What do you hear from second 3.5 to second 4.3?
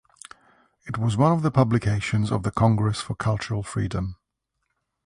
Freedom.